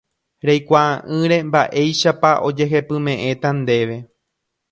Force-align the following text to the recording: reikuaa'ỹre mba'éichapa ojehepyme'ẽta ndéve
reikuaa'ỹre 0.47 1.37
mba'éichapa 1.49 2.31
ojehepyme'ẽta 2.47 3.49
ndéve 3.61 3.97